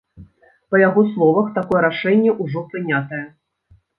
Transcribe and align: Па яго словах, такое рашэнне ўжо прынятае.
Па 0.71 0.79
яго 0.87 1.01
словах, 1.11 1.51
такое 1.59 1.81
рашэнне 1.87 2.31
ўжо 2.43 2.65
прынятае. 2.71 3.23